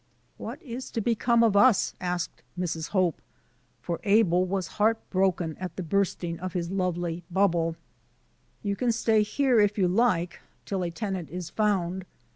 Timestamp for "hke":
9.87-10.37